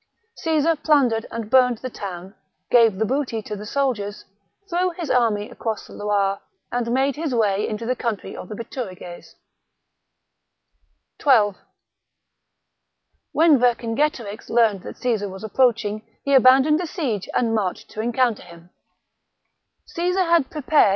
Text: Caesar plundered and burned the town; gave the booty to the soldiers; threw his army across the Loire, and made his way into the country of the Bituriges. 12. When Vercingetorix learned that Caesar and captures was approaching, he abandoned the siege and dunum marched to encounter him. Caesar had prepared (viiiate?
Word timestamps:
Caesar 0.37 0.75
plundered 0.75 1.27
and 1.29 1.51
burned 1.51 1.77
the 1.77 1.89
town; 1.91 2.33
gave 2.71 2.97
the 2.97 3.05
booty 3.05 3.39
to 3.39 3.55
the 3.55 3.67
soldiers; 3.67 4.25
threw 4.67 4.89
his 4.97 5.11
army 5.11 5.47
across 5.47 5.85
the 5.85 5.93
Loire, 5.93 6.41
and 6.71 6.89
made 6.91 7.15
his 7.15 7.35
way 7.35 7.67
into 7.67 7.85
the 7.85 7.95
country 7.95 8.35
of 8.35 8.49
the 8.49 8.55
Bituriges. 8.55 9.35
12. 11.19 11.55
When 13.31 13.59
Vercingetorix 13.59 14.49
learned 14.49 14.81
that 14.81 14.97
Caesar 14.97 15.25
and 15.25 15.31
captures 15.31 15.33
was 15.33 15.43
approaching, 15.43 16.01
he 16.25 16.33
abandoned 16.33 16.79
the 16.79 16.87
siege 16.87 17.29
and 17.35 17.49
dunum 17.49 17.53
marched 17.53 17.91
to 17.91 18.01
encounter 18.01 18.41
him. 18.41 18.71
Caesar 19.85 20.23
had 20.23 20.49
prepared 20.49 20.85
(viiiate? 20.85 20.89